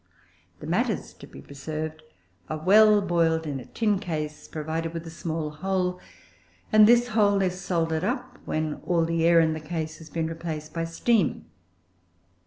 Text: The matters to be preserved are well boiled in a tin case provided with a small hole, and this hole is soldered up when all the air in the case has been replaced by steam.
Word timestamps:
The 0.61 0.65
matters 0.65 1.13
to 1.13 1.27
be 1.27 1.43
preserved 1.43 2.01
are 2.49 2.57
well 2.57 3.03
boiled 3.03 3.45
in 3.45 3.59
a 3.59 3.65
tin 3.65 3.99
case 3.99 4.47
provided 4.47 4.95
with 4.95 5.05
a 5.05 5.11
small 5.11 5.51
hole, 5.51 5.99
and 6.73 6.87
this 6.87 7.09
hole 7.09 7.39
is 7.43 7.61
soldered 7.61 8.03
up 8.03 8.39
when 8.43 8.81
all 8.87 9.05
the 9.05 9.23
air 9.25 9.39
in 9.39 9.53
the 9.53 9.59
case 9.59 9.99
has 9.99 10.09
been 10.09 10.25
replaced 10.25 10.73
by 10.73 10.85
steam. 10.85 11.45